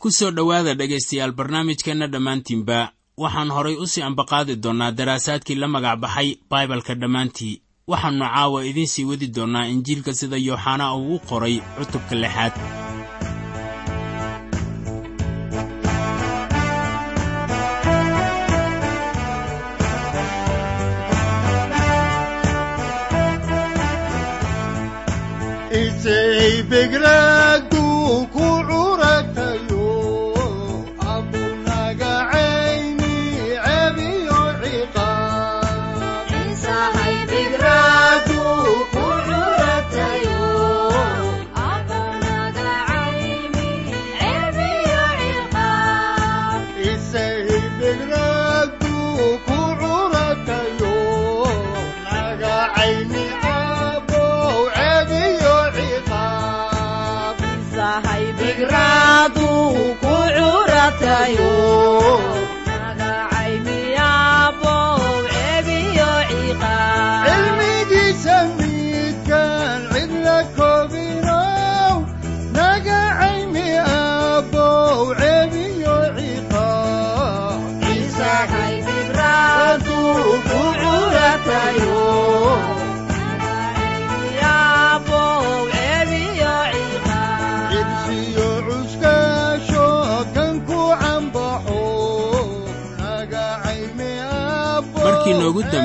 [0.00, 2.78] ku soo dhowaada dhegaystayaal barnaamijkeenna dhammaantiinba
[3.22, 7.60] waxaan horay u sii ambaqaadi doonnaa daraasaadkii la magac baxay baibalka dhammaantii.
[7.90, 12.54] Waxaannu caawa idiin sii wadi doonnaa injiilka sida yooxanaa uu u qoray cutubka lixaad
[26.82, 27.31] isay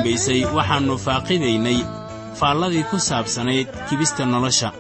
[0.08, 1.80] dambaysay waxaannu faaqidaynay
[2.40, 4.72] faalladii ku saabsanayd kibista nolosha.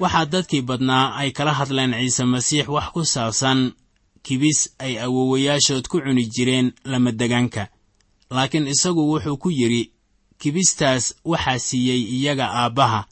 [0.00, 3.72] Waxaa dadkii badnaa ay kala hadleen ciise masiix wax ku saabsan
[4.22, 7.68] kibis ay awowayaashood ku cuni jireen lamadegaanka
[8.30, 9.92] laakiin isagu wuxuu ku yidhi
[10.40, 13.04] kibistaas waxaa siiyey iyaga aabbaha.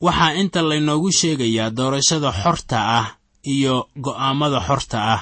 [0.00, 3.06] Waxaa inta laynoogu sheegayaa doorashada xorta ah
[3.46, 5.20] iyo go'aammada xorta ah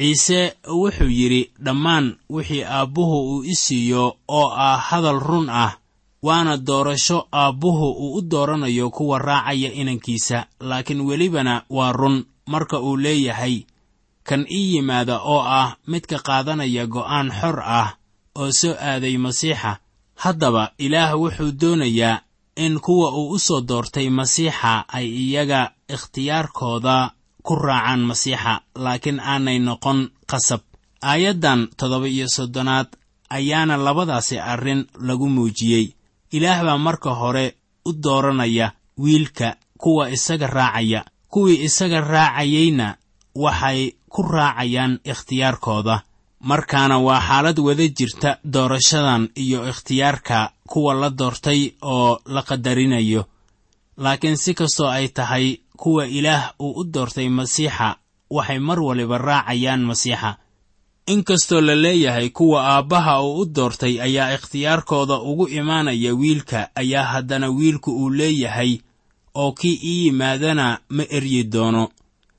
[0.00, 5.76] ciise wuxuu yidhi dhammaan wixii aabbuhu uu i siiyo oo ah hadal run ah
[6.22, 12.24] waana doorasho aabbuhu uu u dooranayo kuwa raacaya inankiisa laakiin welibana waa run.
[12.46, 13.62] Marka uu leeyahay
[14.24, 17.88] kan ii yimaada oo ah midka qaadanaya go'aan xor ah
[18.40, 19.78] oo soo aaday masiixa
[20.22, 22.20] haddaba ilaah wuxuu doonayaa
[22.56, 27.10] in kuwa uu u soo doortay masiixa ay iyaga ikhtiyaarkooda
[27.50, 29.98] ku raacaan masiixa laakiin aanay noqon
[30.30, 30.60] qasab.
[31.02, 32.88] Aayaddan toddoba iyo soddonaad
[33.36, 35.86] ayaana labadaasi arrin lagu muujiyey.
[36.36, 37.46] Ilaah baa marka hore
[37.84, 38.72] u dooranaya
[39.02, 41.00] wiilka kuwa isaga raacaya.
[41.32, 42.96] Kuwii isaga raacayeyna
[43.34, 46.02] waxay ku raacayaan ikhtiyaarkooda.
[46.40, 53.24] Markaana waa xaalad wada jirta doorashadan iyo ikhtiyaarka kuwa la doortay oo la qadarinayo.
[53.96, 55.46] Laakiin si kastoo ay tahay
[55.80, 57.88] kuwa ilaah uu u doortay masiixa
[58.36, 60.30] waxay mar waliba raacayaan masiixa.
[61.06, 67.48] Inkastoo la leeyahay kuwa aabbaha uu u doortay ayaa ikhtiyaarkooda ugu imaanaya wiilka ayaa haddana
[67.48, 68.78] wiilku uu leeyahay
[69.34, 71.88] oo kii ii yimaadana ma eryi doono.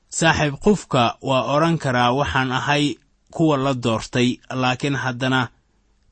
[0.08, 2.94] Saaxiib qofka waa odhan karaa waxaan ahay
[3.30, 5.48] kuwa la doortay laakiin haddana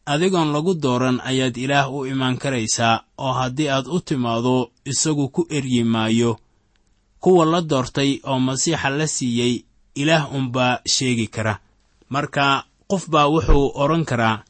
[0.06, 5.46] adigoon lagu dooran ayaad ilaah u imaan karaysaa oo haddii aad u timaado isagu ku
[5.50, 6.38] eryi maayo
[7.20, 9.55] kuwa la doortay oo masiixa la siiyey
[9.94, 11.58] ilaah unbaa sheegi kara.
[12.08, 14.43] Marka qof baa wuxuu odhan karaa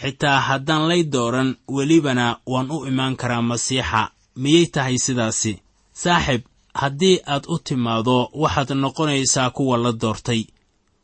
[0.00, 4.10] xitaa haddaan lay dooran welibana waan u imaan karaa masiixa.
[4.36, 5.52] Miyay tahay sidaasi?
[5.92, 6.42] Saaxib
[6.74, 10.42] haddii aad u timaado waxaad noqonaysaa kuwa la doortay.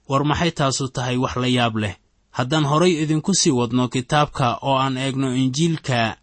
[0.09, 1.95] War maxay taasu tahay wax la yaab leh?
[2.31, 6.17] Haddaan horay idinku sii wadno kitaabka oo aan eegno injiilka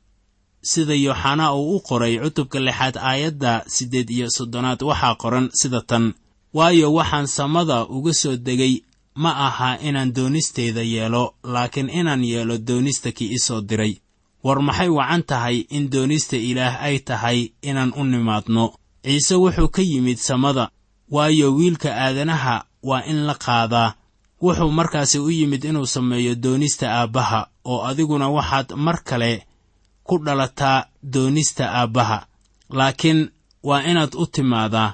[0.71, 6.05] sida yooxanaa uu u qoray cutubka lixaad aayadda siddeed iyo soddonaad waxaa qoran sida tan.
[6.57, 8.73] Waayo waxaan samada uga soo degay
[9.23, 11.23] ma aha inaan doonisteeda yeelo
[11.53, 13.93] laakiin inaan yeelo doonista kii i soo diray.
[14.43, 18.65] War maxay wacan tahay in doonista ilaah ay tahay inaan u nimaadno?
[19.03, 20.69] Ciise wuxuu ka yimid samada.
[21.11, 23.93] Waayo wiilka aadanaha waa in la qaadaa
[24.41, 29.46] wuxuu markaasi u yimid inuu sameeyo doonista aabbaha oo adiguna waxaad mar kale
[30.07, 32.19] ku dhalataa doonista aabbaha.
[32.77, 33.29] Laakiin
[33.63, 34.93] waa inaad u timaadaa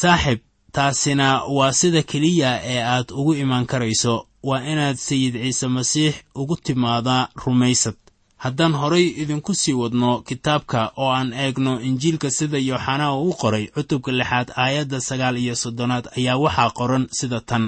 [0.00, 0.38] saaxib
[0.72, 1.26] taasina
[1.56, 4.14] waa sida keliya ee aad ugu imaan karayso.
[4.42, 7.94] Waa inaad sayid ciise masiix ugu timaadaa rumaysad.
[8.36, 14.12] Haddaan horay idinku sii wadno kitaabka oo aan eegno injiilka sida yooxanaa uu qoray cutubka
[14.12, 17.64] lixaad aayadda sagaal iyo soddonaad ayaa waxaa qoran sida tan.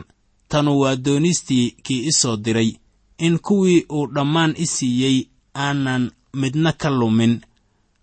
[0.48, 2.70] Tanu waa doonistii kii i soo diray.
[3.19, 5.19] In kuwii uu dhammaan i siiyey
[5.54, 7.40] aanan midna ka lumin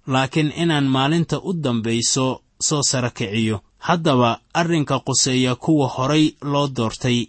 [0.08, 3.62] laakiin inaan maalinta u dambayso soo sara kiciyo.
[3.78, 7.26] Haddaba arrinka quseeya kuwa horay loo doortay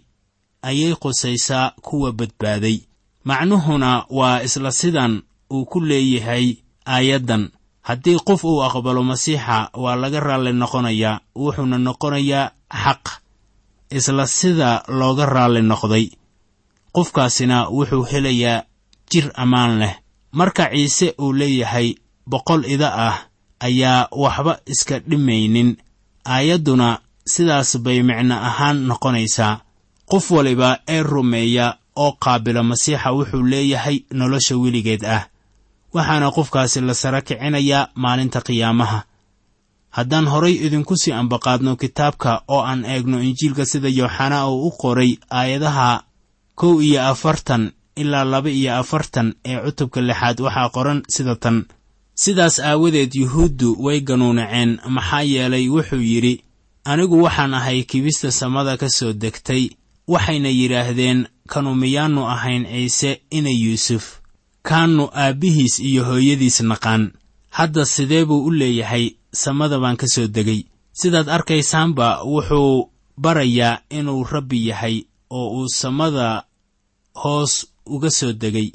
[0.61, 2.77] ayay qusaysaa kuwa badbaaday.
[3.23, 5.21] Macnuhuna waa isla sidan
[5.53, 6.55] uu ku leeyahay
[6.85, 7.49] aayaddan.
[7.81, 12.51] Haddii qof uu aqbalo masiixa waa laga raalli noqonayaa wuxuuna noqonayaa
[12.83, 13.03] xaq
[13.97, 16.05] isla sida looga raalli noqday.
[16.95, 18.63] Qofkaasina wuxuu helayaa
[19.11, 19.95] jir ammaan leh
[20.31, 21.95] marka ciise uu leeyahay
[22.27, 23.17] boqol ida ah
[23.59, 25.77] ayaa waxba iska dhimaynin.
[26.25, 29.61] Aayadduna sidaas bay micno ahaan noqonaysaa.
[30.09, 35.27] Qof waliba ee rumeeya oo qaabila masiixa wuxuu leeyahay nolosha weligeed ah.
[35.93, 39.03] Waxaana qofkaasi la sara kicinayaa maalinta qiyaamaha.
[39.89, 45.17] Haddaan horay idinku sii ambaqaadno kitaabka oo aan eegno injiilka sida yooxanaa uu u qoray
[45.31, 46.03] aayadaha
[46.55, 51.57] kow iyo afartan ilaa laba iyo afartan ee cutubka lixaad waxaa qoran sida tan.
[52.23, 56.33] Sidaas aawadeed yuhuuddu way ganuunaceen maxaa yeelay wuxuu yidhi
[56.91, 59.63] anigu waxaan ahay kibista samada ka soo degtay
[60.07, 61.19] waxayna yidhaahdeen
[61.51, 64.05] kanu miyaannu ahayn ciise ina yuusuf.
[64.67, 67.03] Kaannu aabbihiis iyo hooyadiis naqaan.
[67.57, 69.05] Hadda sidee buu u leeyahay?
[69.33, 70.61] Samada baan ka soo degay.
[70.93, 76.43] Sidaad arkaysaanba wuxuu barayaa inuu rabbi yahay oo uu samada
[77.15, 78.71] hoos uga soo degay.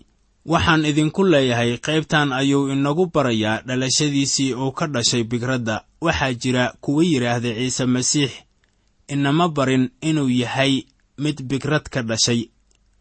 [0.53, 5.85] Waxaan idinku leeyahay qaybtan ayuu inagu barayaa dhalashadiisii uu ka dhashay bigradda.
[6.01, 8.31] Waxaa jira kuwa yidhaahda ciise masiix
[9.09, 10.83] inama barin inuu yahay
[11.19, 12.51] mid bigrad ka dhashay.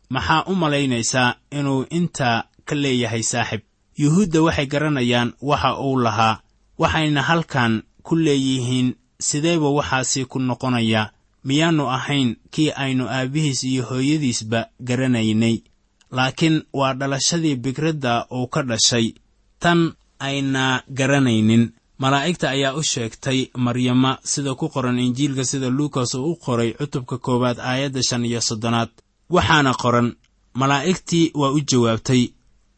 [0.10, 3.62] Maxaa u malaynaysaa inuu intaa ka leeyahay saaxib?
[3.98, 6.39] Yuhuudda waxay garanayaan waxa uu lahaa.
[6.77, 11.12] Waxayna halkan ku leeyihiin sideeba waxaasi ku noqonayaa
[11.44, 15.56] miyaannu ahayn kii aynu aabbihiis iyo hooyadiisba garanaynay
[16.18, 19.13] laakiin waa dhalashadii bigradda uu ka dhashay.
[19.60, 19.80] Tan
[20.19, 21.71] ayna garanaynin.
[21.98, 27.18] Malaa'igta ayaa u sheegtay maryama sida ku qoran injiilka sida luukas uu u qoray cutubka
[27.18, 28.90] koowaad aayadda shan iyo soddonaad.
[29.30, 30.16] Waxaana qoran
[30.54, 32.23] malaa'igtii waa u jawaabtay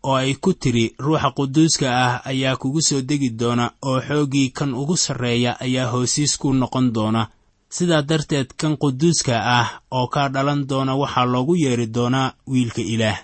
[0.04, 4.74] oo ay ku tidhi ruuxa quduuska ah ayaa kugu soo degi doona oo xooggii kan
[4.74, 7.28] ugu sarreeya ayaa hoosiis ku noqon doona.
[7.70, 13.18] Sidaa darteed kan quduuska ah oo kaa dhalan doona waxaa loogu yeedhi doonaa wiilka ilaah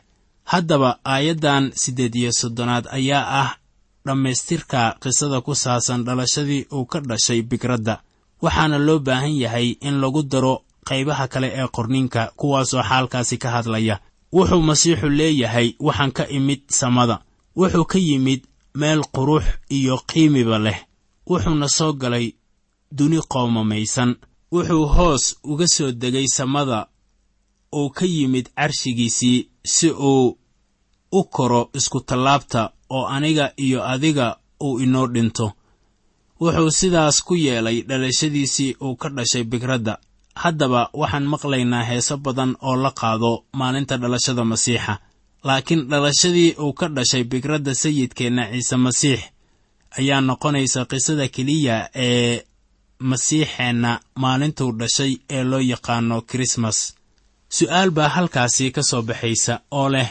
[0.52, 3.50] haddaba aayaddan siddeed iyo soddonaad ayaa ah
[4.06, 8.02] dhammaystirka qisada ku saabsan dhalashadii uu ka dhashay bigradda.
[8.42, 14.00] Waxaana loo baahan yahay in lagu daro qaybaha kale ee qorninka kuwaasoo xaalkaasi ka hadlaya.
[14.34, 17.16] Wuxuu masiixu leeyahay waxaan ka imid samada.
[17.56, 18.42] Wuxuu ka yimid
[18.76, 20.80] meel qurux iyo qiimiba leh.
[21.30, 22.34] Wuxuuna soo galay
[22.92, 24.16] duni qoomamaysan
[24.52, 26.88] wuxuu hoos uga soo degay samada.
[27.76, 30.38] Uu ka yimid carshigiisii si uu
[31.12, 35.48] u koro iskutallaabta oo aniga iyo adiga uu inoo dhinto.
[36.42, 39.98] Wuxuu sidaas ku yeelay dhalashadiisii uu ka dhashay bigradda.
[40.36, 44.94] Haddaba waxaan maqlaynaa heeso badan oo la qaado maalinta dhalashada masiixa.
[45.44, 49.20] Laakiin dhalashadii uu ka dhashay bigradda sayidkeenna ciise masiix
[50.00, 52.44] ayaa noqonaysa qisada keliya ee
[53.10, 56.78] masiixeenna maalintuu dhashay ee loo yaqaano kirismas
[57.58, 60.10] su'aal baa halkaasi ka soo baxaysa oo leh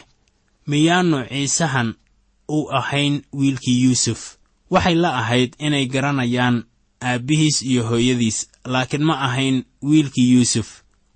[0.71, 1.89] miyaannu ciisahan
[2.49, 4.21] u ahayn wiilkii yuusuf.
[4.71, 6.57] Waxay la ahayd inay garanayaan
[7.11, 8.39] aabbihiis iyo hooyadiis
[8.73, 10.69] laakiin ma ahayn wiilkii yuusuf.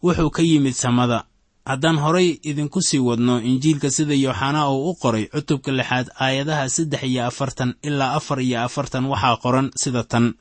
[0.02, 1.24] Wuxuu ka yimid samada.
[1.66, 7.02] Haddaan horay idinku sii wadno injiilka sida yooxanaa uu u qoray cutubka lixaad aayadaha saddex
[7.02, 10.34] iyo afartan ilaa afar iyo afartan waxaa qoran sida tan.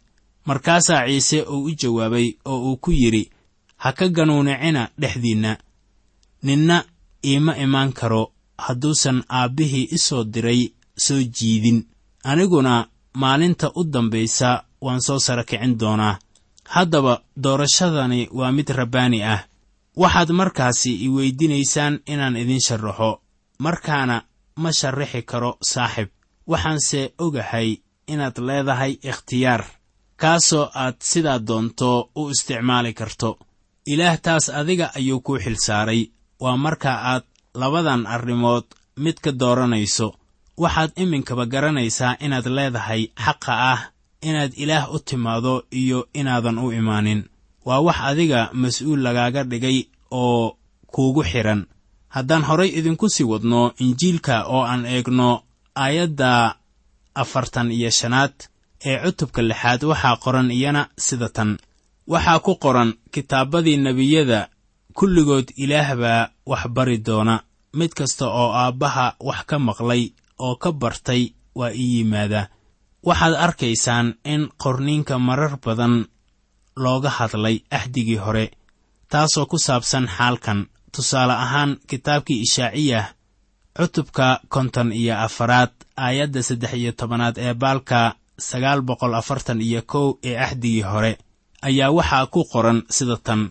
[0.46, 3.24] Markaasaa ciise uu u jawaabay oo uu ku yidhi
[3.78, 5.52] ha ka ganuunicina dhexdiinna.
[6.44, 6.78] Ninna
[7.26, 8.24] iima imaan karo
[8.58, 11.88] hadduusan aabbihii i soo diray soo jiidin.
[12.24, 16.20] Aniguna maalinta u dambaysa waan soo sara kicin doonaa.
[16.70, 19.40] Haddaba doorashadani waa mid rabbaani ah.
[19.98, 23.22] Waxaad markaasi i weydiinaysaan inaan idin sharaxo
[23.60, 24.22] markaana
[24.56, 26.10] ma sharraxi karo saaxib.
[26.48, 29.64] Waxaanse ogahay inaad leedahay ikhtiyaar
[30.16, 33.40] kaasoo aad sidaa doonto u isticmaali karto.
[33.86, 36.02] Ilaah taas adiga ayuu kuu xilsaaray.
[36.40, 37.24] Waa marka aad
[37.56, 38.64] labadan arrimood
[38.98, 40.16] mid ka dooranayso.
[40.58, 43.82] Waxaad iminkaba garanaysaa inaad leedahay xaqa ah
[44.22, 47.24] inaad ilaah u timaado iyo inaadan u imaanin.
[47.66, 49.78] Waa wax adiga mas'uul lagaaga dhigay
[50.12, 50.58] oo
[50.94, 51.66] kuugu xidhan
[52.10, 55.30] haddaan horay idinku sii wadno injiilka oo aan eegno
[55.76, 56.56] aayadda
[57.16, 58.34] afartan iyo shanaad
[58.86, 61.58] ee cutubka lixaad waxaa qoran iyana sida tan.
[62.08, 64.50] Waxaa ku qoran kitaabadii nebiyada
[64.98, 67.36] kulligood ilaah baa wax bari doona.
[67.80, 70.04] Mid kasta oo aabbaha wax ka maqlay
[70.40, 72.48] oo ka bartay waa ii yimaadaa
[73.08, 76.06] waxaad arkaysaan in qorniinka marar badan
[76.84, 78.46] looga hadlay axdigii hore
[79.12, 80.60] taasoo ku saabsan xaalkan.
[80.96, 83.06] Tusaale ahaan kitaabkii ishaaciyah
[83.78, 88.16] cutubka konton iyo afaraad aayadda saddex iyo tobanaad ee baalka
[88.50, 91.18] sagaal boqol afartan iyo kow ee axdigii hore
[91.68, 93.42] ayaa waxaa ku qoran sida tan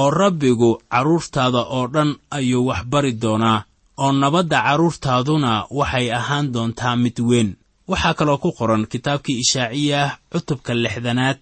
[0.00, 3.64] oo rabbigu carruurtaada oo dhan ayuu wax bari doonaa
[4.02, 7.50] oo nabadda carruurtaaduna waxay ahaan doontaa mid weyn.
[7.90, 11.40] Waxaa kaloo ku qoran kitaabkii ishaaciyah cutubka lixdanaad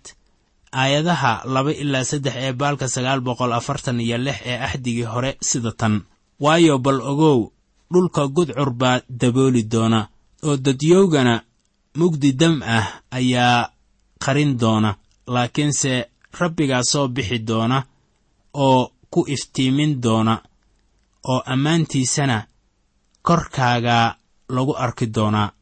[0.73, 5.73] aayadaha laba ilaa saddex ee baalka sagaal boqol afartan iyo lix ee axdigii hore sida
[5.81, 5.95] tan.
[6.41, 7.39] Waayo bal ogow
[7.93, 10.01] dhulka gudcur baa dabooli doona
[10.47, 11.35] oo dadyowgana
[11.99, 12.87] mugdi dam ah
[13.19, 13.71] ayaa
[14.25, 14.91] qarin doona
[15.35, 15.93] laakiinse
[16.41, 17.79] rabbigaa soo bixi doona
[18.55, 20.35] oo ku iftiimin doona
[21.29, 22.47] oo ammaantiisana
[23.23, 24.17] korkaaga
[24.49, 25.53] lagu arki doonaa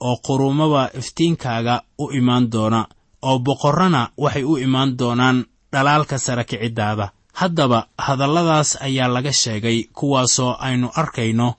[0.00, 2.86] oo quruumaba iftiinkaaga u imaan doona
[3.22, 7.08] oo boqorrana waxay u imaan doonaan dhalaalka sara kiciddaada.
[7.32, 11.54] Haddaba hadalladaas ayaa laga sheegay kuwaasoo aynu arkayno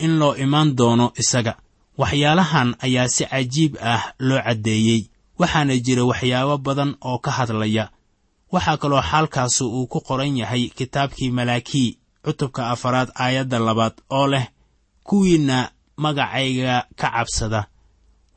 [0.00, 1.54] in loo imaan doono isaga.
[1.98, 5.00] Waxyaalahan ayaa si cajiib ah loo caddeeyey.
[5.38, 7.90] Waxaana jira waxyaabo badan oo ka hadlaya
[8.52, 14.46] waxaa kaloo xaalkaasu uu ku qoran yahay kitaabkii malaakii cutubka afaraad aayadda labaad oo leh
[15.08, 17.60] kuwiinna magacayga ka cabsada.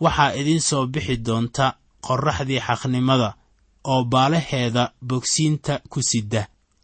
[0.03, 1.65] Waxaa idiin soo bixi doonta
[2.05, 3.29] qorraxdii xaqnimada
[3.91, 6.41] oo baalaheeda bogsiinta ku sidda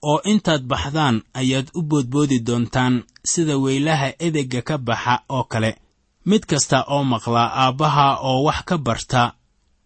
[0.09, 5.71] oo intaad baxdaan ayaad u boodboodi doontaan sida weylaha edegga ka baxa oo kale.
[6.25, 9.33] Mid kasta oo maqlaa aabbaha oo wax ka barta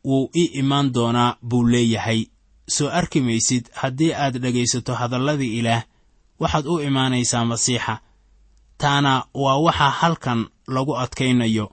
[0.08, 2.22] wuu ii imaan doonaa buu leeyahay
[2.68, 5.84] soo arki maysid haddii aad dhegaysato hadalladii ilaah
[6.40, 8.00] waxaad u imaanaysaa masiixa.
[8.78, 11.72] Taana waa waxa halkan lagu adkaynayo.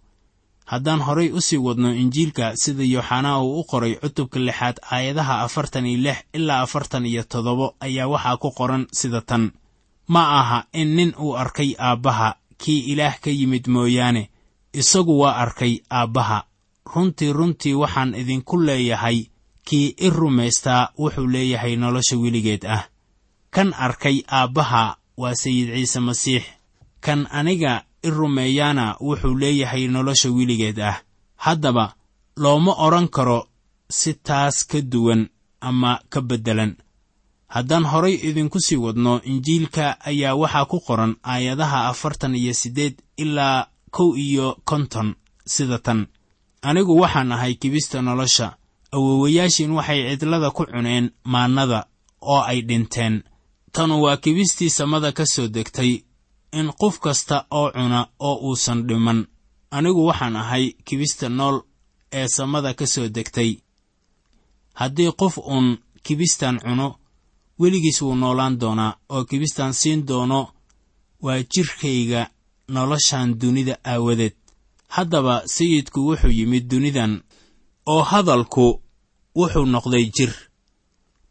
[0.66, 5.86] Haddaan horay u sii wadno injiilka sida yooxanaa uu u qoray cutubka lixaad aayadaha afartan
[5.86, 9.50] iyo lix ilaa afartan iyo toddobo ayaa waxaa ku qoran sida tan.
[10.08, 14.30] Ma aha in nin uu arkay aabbaha kii ilaah ka yimid mooyaane.
[14.72, 16.44] Isagu waa arkay aabbaha.
[16.94, 19.26] Runtii runtii waxaan idinku leeyahay
[19.64, 22.88] kii i rumaystaa wuxuu leeyahay nolosha weligeed ah.
[23.50, 26.42] Kan arkay aabbaha waa sayid ciise masiix.
[27.00, 31.02] Kan aniga i rumeeyaana wuxuu leeyahay nolosha weligeed ah.
[31.36, 31.94] Haddaba
[32.36, 33.48] looma odhan karo
[33.90, 35.28] si taas ka duwan
[35.60, 36.76] ama ka beddelan.
[37.48, 43.66] Haddaan horay idinku sii wadno injiilka ayaa waxaa ku qoran aayadaha afartan iyo siddeed ilaa
[43.90, 45.14] kow iyo konton
[45.46, 46.06] sida tan.
[46.62, 48.56] Anigu waxaan ahay kibista nolosha
[48.96, 51.80] awowayaashiin waxay cidlada ku cuneen maannada
[52.32, 53.14] oo ay dhinteen.
[53.72, 55.92] Tanu waa kibistii samada ka soo degtay
[56.58, 59.26] in qof kasta oo cuna oo uusan dhiman.
[59.70, 61.56] Anigu waxaan ahay kibista nool
[62.12, 63.50] ee samada ka soo degtay.
[64.74, 66.88] Haddii qof uun kibistan cuno
[67.60, 70.40] weligiis wuu noolaan doonaa oo kibistan siin doono
[71.22, 72.22] waa jidhkayga
[72.68, 74.34] noloshan dunida aawadeed.
[74.88, 77.22] Haddaba sayidku wuxuu yimid dunidan
[77.86, 78.80] oo hadalku
[79.36, 80.32] wuxuu noqday jir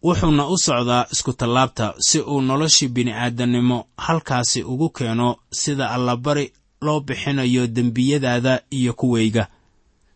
[0.03, 7.67] wuxuuna u socdaa iskutallaabta si uu noloshii bini'aadannimo halkaasi ugu keeno sida allabari loo bixinayo
[7.67, 9.47] dembiyadaada iyo kuwayga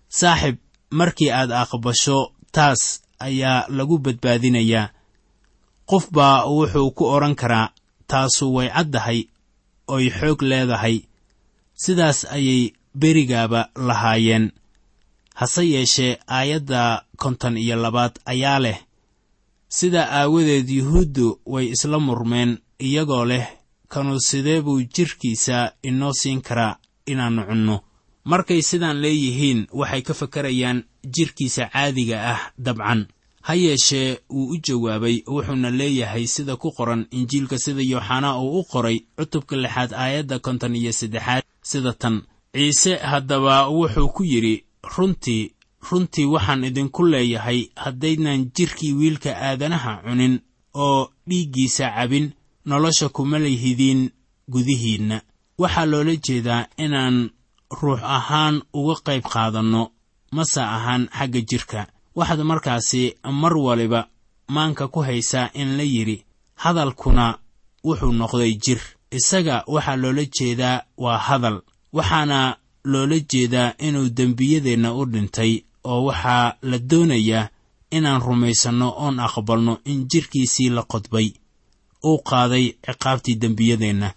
[0.07, 0.55] saaxib
[0.89, 4.89] markii aad aqbasho taas ayaa lagu badbaadinayaa.
[5.89, 7.69] Qof baa wuxuu ku odhan karaa
[8.07, 9.19] taasu way caddahay
[9.87, 10.97] oy xoog leedahay.
[11.73, 14.51] Sidaas ayay berigaaba lahaayeen
[15.39, 16.81] hase yeeshee aayadda
[17.21, 18.79] konton iyo labaad ayaa leh.
[19.77, 22.51] Sidaa aawadeed yuhuuddu way isla murmeen
[22.87, 23.45] iyagoo leh
[23.87, 26.77] kanu sidee buu jidhkiisa inoo siin karaa
[27.11, 27.75] inaannu cunno?
[28.31, 30.83] Markay sidaan leeyihiin waxay ka fakarayaan
[31.15, 33.01] jidhkiisa caadiga ah dabcan.
[33.47, 38.63] Ha yeeshee wuu u jawaabay wuxuuna leeyahay sida ku qoran injiilka sida yooxanaa uu u
[38.71, 42.21] qoray cutubka lixaad aayadda konton iyo saddexaad sida tan.
[42.53, 44.63] Ciise haddaba wuxuu ku yidhi
[44.97, 45.51] runtii
[45.91, 50.39] runtii waxaan idinku leeyahay haddaydnan jidhkii wiilka aadanaha cunin
[50.73, 52.33] oo dhiiggiisa cabin
[52.65, 54.11] nolosha kuma lihidiin
[54.51, 55.21] gudihiinna.
[55.61, 57.29] Waxaa loola jeedaa inaan
[57.81, 59.91] ruux ahaan uga qayb qaadanno
[60.35, 63.01] mase ahaan xagga jidhka waxaad markaasi
[63.41, 64.07] mar waliba
[64.47, 66.17] maanka ku haysaa in la yidhi
[66.55, 67.25] hadalkuna
[67.85, 68.81] wuxuu noqday jir.
[69.11, 71.61] Isaga waxaa loola jeedaa waa hadal.
[71.93, 72.57] Waxaana
[72.91, 75.51] loola jeedaa inuu dembiyadeenna u dhintay
[75.91, 77.49] oo waxaa la doonayaa
[77.97, 81.27] inaan rumaysanno oon aqbalno in jidhkiisii la qodbay
[82.09, 84.09] uu qaaday ciqaabtii dembiyadeenna.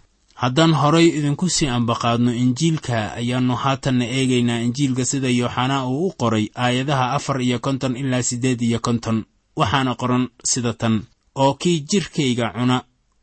[0.43, 6.47] Haddaan horay idinku sii ambaqaadno injiilka ayaannu haatanna eegaynaa injiilka sida yooxanaa uu u qoray
[6.65, 9.25] aayadaha afar iyo konton ilaa siddeed iyo konton
[9.57, 10.95] waxaana qoran sida tan.
[11.35, 12.77] Oo kii jidhkayga cuna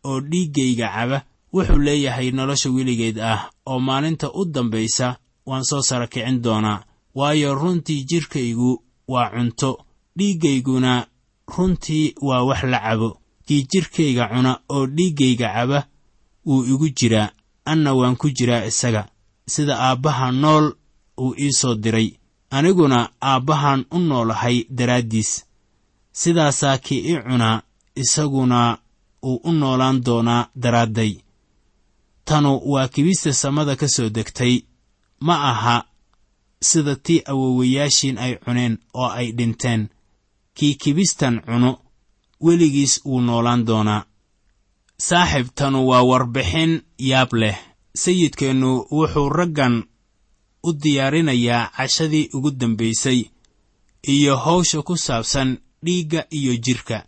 [0.03, 1.17] oo dhiiggayga caba
[1.53, 6.83] wuxuu leeyahay nolosha weligeed ah oo maalinta u dambaysa waan soo sara kicin doonaa.
[7.15, 9.85] Waayo runtii jidhkaygu waa cunto
[10.17, 11.07] dhiiggayguna
[11.57, 13.19] runtii waa wax la cabo.
[13.45, 15.87] Kii jidhkayga cuna oo dhiiggayga caba
[16.45, 17.29] wuu igu jiraa.
[17.65, 19.07] Anna waan ku jiraa isaga.
[19.47, 20.73] Sida aabbaha nool
[21.17, 22.09] uu ii soo diray.
[22.49, 25.45] Aniguna aabbahan u noolahay daraaddiis.
[26.11, 27.61] Sidaasaa kii i cunaa
[27.95, 28.77] isaguna
[29.23, 31.17] uu u noolaan doonaa daraadday.
[32.25, 34.62] Tanu waa kibista samada ka soo degtay
[35.19, 35.86] ma aha
[36.62, 39.89] sida tii awowayaashiin ay cuneen oo ay dhinteen.
[40.58, 41.71] Kii kibistan cuno
[42.41, 44.06] weligiis wuu noolaan doonaa.
[44.97, 47.58] Saaxib tanu waa warbixin yaab leh.
[47.95, 49.84] Sayidkeennu wuxuu raggan
[50.63, 53.19] u diyaarinayaa cashadii ugu dambaysay
[54.08, 57.06] iyo hawsha ku saabsan dhiigga iyo jidhka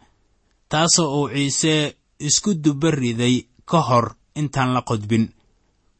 [0.69, 5.29] taasoo uu ciise isku dubba riday ka hor intaan la qodbin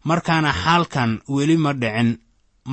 [0.10, 2.10] markaana xaalkan weli ma dhicin.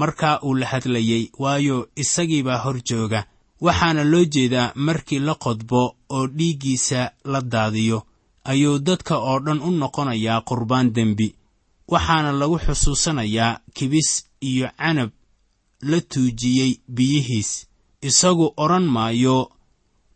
[0.00, 3.20] Markaa uu la hadlayey waayo isagiibaa hor jooga.
[3.60, 5.80] Waxaana loo jeedaa markii la qodbo
[6.16, 7.00] oo dhiiggiisa
[7.32, 7.98] la daadiyo.
[8.50, 11.28] Ayuu dadka oo dhan u noqonayaa qurbaan dembi.
[11.92, 15.10] Waxaana lagu xusuusanayaa kibis iyo canab
[15.90, 17.50] la tuujiyey biyihiis.
[18.08, 19.36] Isagu odhan maayo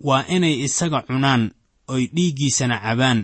[0.00, 1.42] waa inay isaga cunaan
[1.88, 3.20] oy dhiiggiisana cabaan.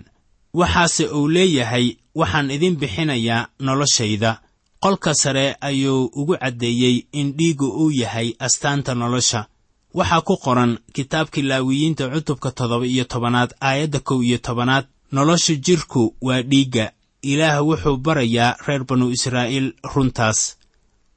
[0.55, 4.41] Waxaase uu leeyahay waxaan idin bixinayaa noloshayda.
[4.83, 9.47] Qolka sare ayuu ugu caddeeyey in dhiiggu uu yahay astaanta nolosha.
[9.95, 14.87] Waxaa ku qoran kitaabkii laawiyiinta cutubka toddoba iyo tobanaad aayadda kow iyo tobanaad.
[15.13, 16.93] Nolosha jidhku waa dhiigga.
[17.23, 20.57] Ilaah wuxuu barayaa reer banu israa'iil runtaas.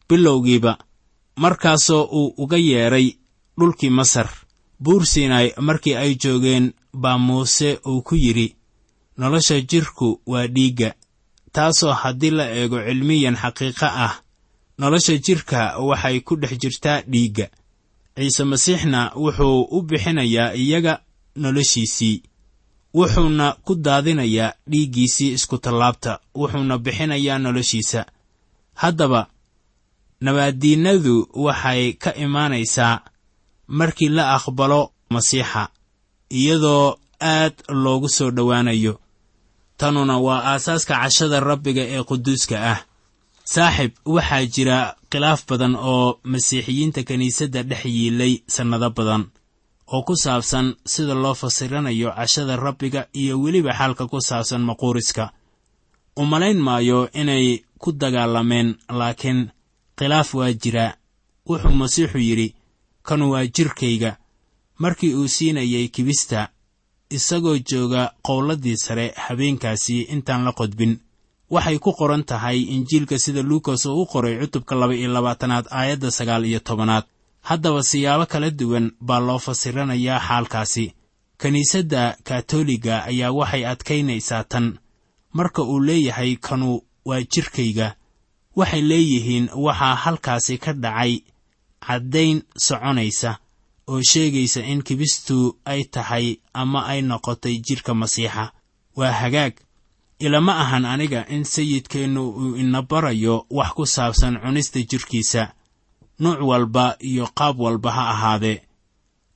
[0.09, 0.77] Bilowgiiba
[1.35, 3.07] markaasoo uu uga yeedhay
[3.59, 4.29] dhulkii masar
[4.79, 8.55] buur sinai markii ay joogeen baa muuse uu ku yidhi
[9.17, 10.93] nolosha jidhku waa dhiigga
[11.51, 14.13] taasoo haddii la eego cilmiyan xaqiiqo ah
[14.79, 17.47] nolosha jidhka waxay ku dhex jirtaa dhiigga.
[18.15, 20.93] Ciise masiixna wuxuu u bixinayaa iyaga
[21.35, 22.23] noloshiisii
[22.97, 28.01] wuxuuna ku daadinayaa dhiiggiisii iskutallaabta wuxuuna bixinayaa noloshiisa.
[28.81, 29.21] Haddaba
[30.21, 33.01] nabaaddiinnadu waxay ka imaanaysaa
[33.67, 35.69] markii la aqbalo masiixa
[36.29, 37.53] iyadoo aad
[37.83, 38.99] loogu soo dhowaanayo
[39.77, 42.79] tanuna waa aasaaska cashada rabbiga ee quduuska ah.
[43.53, 49.23] Saaxib waxaa jira khilaaf badan oo masiixiyiinta kiniisadda dhex yiilay sannado badan
[49.93, 55.31] oo ku saabsan sida loo fasiranayo cashada rabbiga iyo weliba xaalka ku saabsan maquuriska.
[56.19, 59.39] U malayn maayo inay ku dagaalameen laakiin
[59.97, 60.97] khilaaf waa jiraa
[61.49, 62.55] wuxuu masiixu yidhi
[63.07, 64.17] kanu waa jidhkayga
[64.77, 66.49] markii uu siinayay kibista
[67.09, 70.97] isagoo jooga qowladdii sare habeenkaasi intaan la qodbin.
[71.49, 76.11] Waxay ku qoran tahay injiilka sida luukas oo u qoray cutubka laba iyo labaatanaad aayadda
[76.11, 77.03] sagaal iyo tobanaad.
[77.41, 80.93] Haddaba siyaabo kala duwan baa loo fasiranayaa xaalkaasi.
[81.41, 84.77] Kiniisadda katoliga ayaa waxay adkaynaysaa tan.
[85.33, 87.95] Marka uu leeyahay kanu waa jidhkayga
[88.55, 91.13] waxay leeyihiin waxaa halkaasi ka dhacay
[91.87, 93.37] caddayn soconaysa
[93.87, 98.51] oo sheegaysa in kibistu ay tahay ama ay noqotay jidhka masiixa.
[98.95, 99.53] Waa hagaag.
[100.19, 105.53] Ilama ahan aniga in sayidkeennu uu ina barayo wax ku saabsan cunista jidhkiisa
[106.19, 108.61] nuuc walba iyo qaab walba ha ahaadee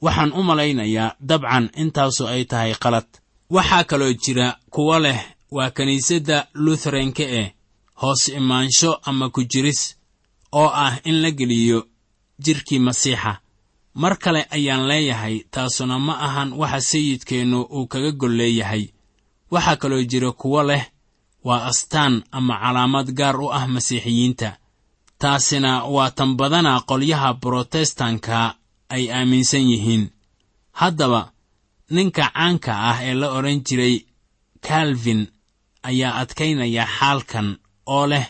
[0.02, 3.06] waxaan u malaynayaa dabcan intaasu ay tahay qalad
[3.50, 5.20] waxaa kaloo jira kuwo leh
[5.52, 7.54] waa kiniisadda lutheranka eh
[8.02, 9.98] hoos imaansho ama ku jiris
[10.52, 11.88] oo ah in la geliyo
[12.40, 13.38] jidhkii masiixa
[13.94, 18.84] mar kale ayaan leeyahay taasuna ma ahan waxa sayidkeennu uu kaga gol leeyahay.
[19.52, 20.86] Waxaa kaloo jira kuwo leh
[21.44, 24.58] waa astaan ama calaamad gaar u ah masiixiyiinta.
[25.22, 28.56] Taasina waa tan badana qolyaha brotestanka
[28.90, 30.10] ay aaminsan yihiin.
[30.72, 31.32] Haddaba
[31.90, 33.96] ninka caanka ah ee la odhan jiray
[34.68, 35.22] kalvin
[35.84, 37.48] ayaa adkaynaya xaalkan
[37.96, 38.26] oo leh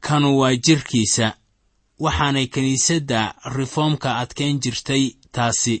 [0.00, 1.26] kanu waa jidhkiisa
[2.04, 5.76] waxaanay kiniisadda reformka adkayn jirtay taasi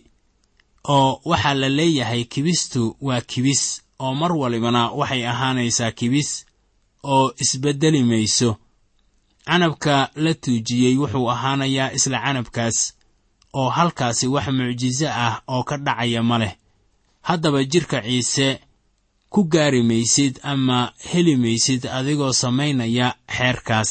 [0.88, 6.46] oo waxaa la leeyahay kibistu waa kibis oo mar walibana waxay ahaanaysaa kibis
[7.04, 8.56] oo isbeddeli mayso.
[9.46, 12.78] Canabka la tuujiyey wuxuu ahaanayaa isla canabkaas
[13.52, 16.54] oo halkaasi wax mucjiso ah oo ka dhacaya ma leh.
[17.22, 18.60] Haddaba jidhka ciise
[19.32, 23.90] ku gaari maysid ama heli maysid adigoo samaynaya xeerkaas.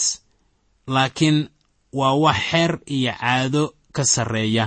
[0.87, 1.49] Laakiin
[1.97, 3.63] waa wax xeer iyo caado
[3.95, 4.65] ka sarreeya.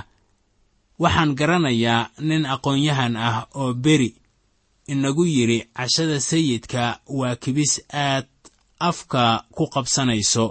[1.02, 4.10] Waxaan garanayaa nin aqoon-yahan ah oo beri.
[4.92, 6.84] Inagu yidhi cashada sayidka
[7.18, 8.26] waa kibis aad
[8.88, 10.46] afka ku qabsanayso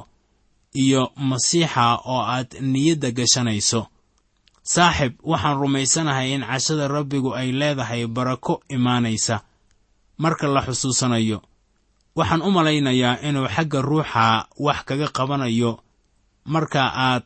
[0.84, 3.82] iyo masiixa oo aad niyadda gashanayso.
[4.74, 9.36] Saaxib waxaan rumaysanahay in cashada rabbigu ay leedahay barako imaanaysa
[10.24, 11.40] marka la xusuusanayo.
[12.16, 15.72] Waxaan u malaynayaa inuu xagga ruuxa wax kaga qabanayo
[16.54, 17.24] marka aad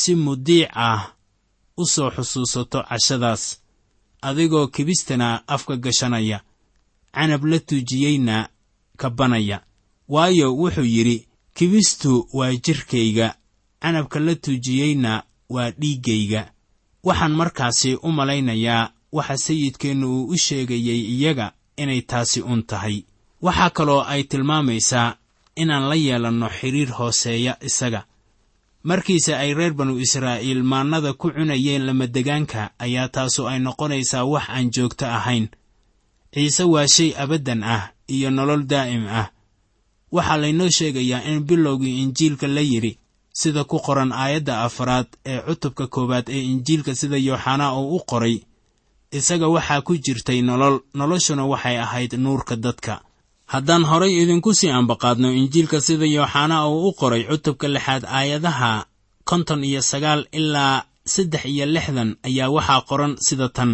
[0.00, 1.02] si mudiic ah
[1.76, 3.42] u soo xusuusato cashadaas
[4.28, 6.38] adigoo kibistana afka gashanaya
[7.14, 8.36] canab la tuujiyeyna
[9.00, 9.58] kabanaya
[10.08, 13.34] waayo wuxuu yidhi kibistu waa jidhkayga
[13.82, 16.52] canabka la tuujiyeyna waa dhiiggayga.
[17.04, 23.04] Waxaan markaasi u malaynayaa waxa sayidkeennu uu u sheegayey iyaga inay taasi un tahay.
[23.42, 25.16] Waxaa kaloo ay tilmaamaysaa
[25.56, 28.04] inaan la yeelanno xidhiir hooseeya isaga
[28.82, 34.70] markiise ay reer banu israa'iil maannada ku cunayeen lamadegaanka ayaa taasu ay noqonaysaa wax aan
[34.74, 35.48] joogto ahayn.
[36.34, 39.30] Ciise waa shay abaddan ah iyo nolol daa'im ah.
[40.12, 42.98] Waxaa laynoo sheegayaa in bilowgii injiilka la yidhi
[43.32, 48.36] sida ku qoran aayadda afraad ee cutubka koowaad ee injiilka sida yooxanaa uu u qoray
[49.12, 53.02] isaga waxaa ku jirtay nolol noloshuna waxay ahayd nuurka dadka
[53.52, 58.72] haddaan horay idinku sii ambaqaadno injiilka sida yooxanaa uu u qoray cutubka lixaad aayadaha
[59.28, 60.76] konton iyo sagaal ilaa
[61.14, 63.72] saddex iyo lixdan ayaa waxaa qoran sida tan.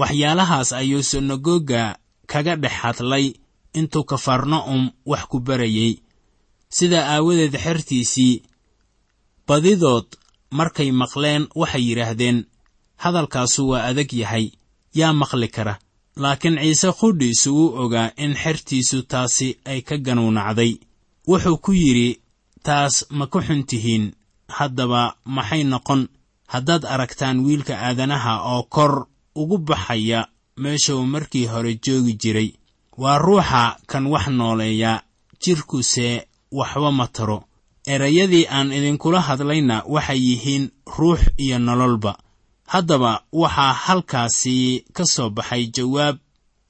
[0.00, 1.82] Waxyaalahaas ayuu sinagoga
[2.32, 3.26] kaga dhex hadlay
[3.78, 5.92] intuu kafarna'um wax ku barayey
[6.76, 8.34] sidaa aawadeed xertiisii
[9.48, 10.06] badidood
[10.58, 12.38] markay maqleen waxay yidhaahdeen
[13.02, 14.46] hadalkaasu waa adag yahay
[14.98, 15.74] yaa maqli kara
[16.16, 20.72] laakiin ciise qudhiisu wuu ogaa in xertiisu taasi ay ka ganuunacday.
[21.28, 22.20] Wuxuu ku yidhi
[22.62, 24.12] taas ma ku xun tihiin.
[24.48, 26.08] Haddaba maxay noqon?
[26.52, 32.50] Haddaad aragtaan wiilka aadanaha oo kor ugu baxaya meeshuu markii hore joogi jiray.
[32.98, 35.02] Waa ruuxa kan wax nooleeya
[35.42, 37.44] jidhkuse waxba ma taro.
[37.86, 42.18] Erayadii aan idinkula hadlayna waxay yihiin ruux iyo nololba
[42.66, 46.16] haddaba waxaa halkaasi ka soo baxay jawaab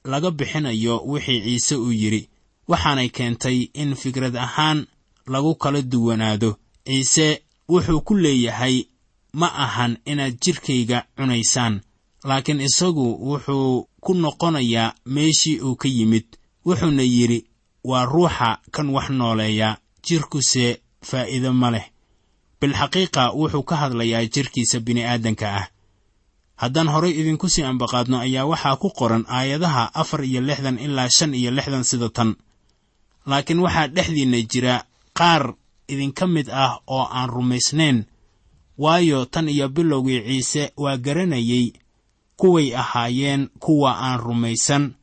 [0.04, 2.28] laga bixinayo wixii ciise uu yidhi
[2.68, 4.86] waxaanay keentay in fikrad ahaan
[5.26, 6.56] lagu kala duwanaado.
[6.86, 8.84] Ciise wuxuu ku leeyahay
[9.32, 11.80] ma ahan inaad jidhkayga cunaysaan.
[12.24, 16.26] Laakiin isagu wuxuu ku noqonayaa meeshii uu ka yimid.
[16.66, 17.44] Wuxuuna yidhi
[17.84, 19.76] waa ruuxa kan wax nooleeya
[20.06, 21.86] jidhkuse faa'iido ma leh.
[22.60, 25.66] Bilxaqiiqa wuxuu ka hadlayaa jidhkiisa bini'aadanka ah
[26.56, 31.34] haddaan horay idinku sii ambaqaadno ayaa waxaa ku qoran aayadaha afar iyo lixdan ilaa shan
[31.34, 32.30] iyo lixdan sida tan.
[33.26, 34.84] Laakiin waxaa dhexdiinna jira
[35.18, 35.54] qaar
[35.92, 38.04] idinka mid ah oo aan rumaysnayn.
[38.78, 41.72] Waayo tan iyo bilowgii ciise waa garanayey
[42.36, 44.94] kuway ahaayeen kuwa aan rumaysan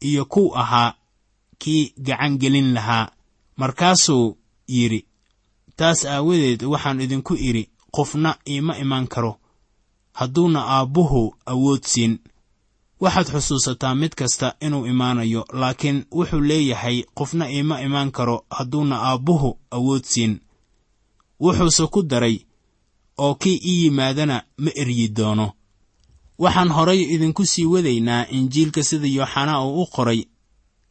[0.00, 0.94] iyo kuw ahaa
[1.58, 3.10] kii gacan gelin lahaa.
[3.56, 4.36] Markaasuu
[4.68, 5.04] yidhi
[5.76, 9.32] taas aawadeed waxaan idinku idhi qofna iima imaan karo
[10.12, 12.18] hadduuna aabbuhu awood siin.
[13.00, 19.50] Waxaad xusuusataa mid kasta inuu imaanayo laakiin wuxuu leeyahay qofna iima imaan karo hadduuna aabbuhu
[19.70, 20.40] awood siin.
[21.40, 22.36] Wuxuuse ku daray
[23.18, 25.52] oo kii ii yimaadana ma eryi doono.
[26.38, 30.20] Waxaan horay idinku sii wadaynaa injiilka sida yooxanaa uu u qoray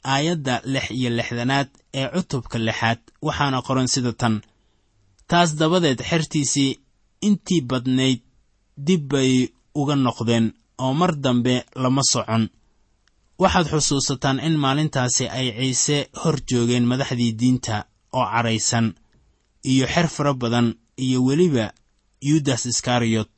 [0.04, 4.42] aayadda lix iyo lixdanaad ee cutubka lixaad waxaana qoran sida tan.
[5.28, 6.80] Taas dabadeed xertiisii
[7.28, 8.20] intii badnayd
[8.88, 9.32] dib bay
[9.80, 10.46] uga noqdeen
[10.84, 12.44] oo mar dambe lama socon.
[13.42, 17.76] Waxaad xusuusataan in maalintaasi ay ciise hor joogeen madaxdii diinta
[18.18, 18.88] oo cadhaysan
[19.72, 20.68] iyo xer fara badan
[21.06, 21.66] iyo weliba
[22.30, 23.32] yudas iskariyot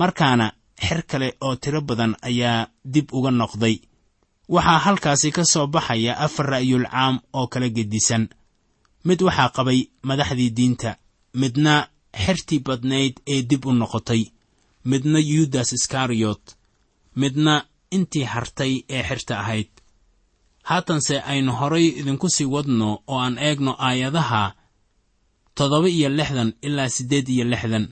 [0.00, 0.46] markaana
[0.86, 3.76] xer kale oo tiro badan ayaa dib uga noqday.
[4.54, 8.24] Waxaa halkaasi ka soo baxaya afar ra'yul caam oo kala gedisan.
[9.06, 10.90] Mid waxaa qabay madaxdii diinta
[11.40, 11.74] midna
[12.24, 14.22] xertii badnayd ee dib u noqotay
[14.90, 16.44] midna yudas iskariyot
[17.20, 17.54] midna
[17.96, 19.70] intii hartay ee xerta ahayd.
[20.68, 24.42] Haatanse aynu horay idinku sii wadno oo aan eegno aayadaha
[25.56, 27.86] toddoba iyo lixdan ilaa siddeed iyo lixdan.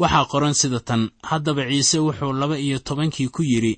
[0.00, 3.74] Waxaa qoran sida tan haddaba ciise wuxuu laba iyo tobankii ku yidhi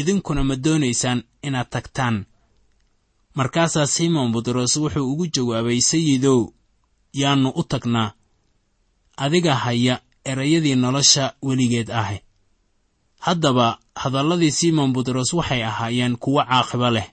[0.00, 2.16] idinkuna ma doonaysaan inaad tagtaan.
[3.38, 6.40] Markaasaa simon butros wuxuu ugu jawaabay sayidow
[7.20, 8.08] yaannu u tagnaa.
[9.24, 9.94] Adiga haya
[10.30, 12.10] erayadii nolosha weligeed ah
[13.26, 13.66] haddaba
[14.02, 17.08] hadalladii simon butros waxay ahaayeen kuwo caaqibo leh.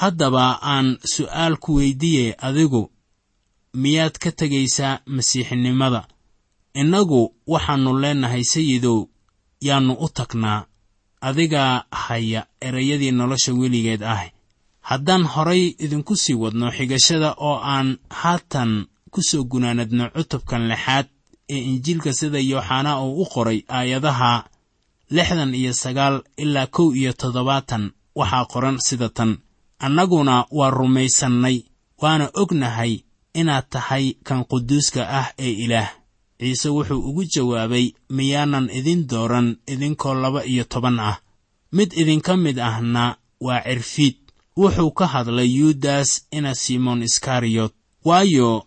[0.00, 2.82] Haddaba aan su'aal ku weyddiiye adigu
[3.82, 6.02] miyaad ka tegaysaa masiixinimada?
[6.80, 7.20] Innagu
[7.52, 8.98] waxaannu leennahay sayidow
[9.66, 10.66] yaannu u tagnaa.
[11.20, 14.22] Adigaa haya erayadii nolosha weligeed ah
[14.88, 17.88] haddaan horay idinku sii wadno xigashada oo aan
[18.20, 18.72] haatan
[19.12, 21.06] ku soo gunaanadno cutubkan lixaad
[21.48, 24.44] ee injiilka sida yooxanaa uu u qoray aayadaha
[25.10, 29.38] lixdan iyo sagaal ilaa kow iyo toddobaatan waxaa qoran sida tan.
[29.78, 31.62] Annaguna waa rumaysannay
[32.02, 32.92] waana ognahay
[33.34, 35.90] inaad tahay kan quduuska ah ee ilaah.
[36.40, 41.16] Ciise wuxuu ugu jawaabay miyaanan idin dooran idinkoo laba iyo toban ah.
[41.72, 44.16] Mid idinka mid ahna waa cirfiid.
[44.56, 47.72] Wuxuu ka hadlay yudas ina simon iskariyot
[48.04, 48.66] waayo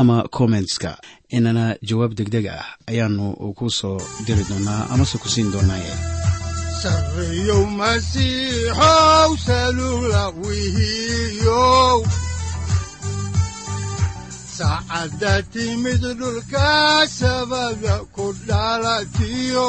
[0.00, 0.90] ama kommentska
[1.36, 3.26] inana jawaab degdeg ah ayaanu
[3.58, 5.92] ku soo diri doonaa amase ku siin doonaaye
[14.56, 16.68] saacadda timid dhulka
[17.18, 19.68] sabada ku dhalatiyo